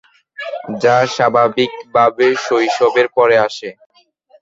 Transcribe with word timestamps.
যা 0.81 0.95
স্বাভাবিকভাবে 1.15 2.27
শৈশবের 2.45 3.07
পরে 3.15 3.35
আসে। 3.47 3.69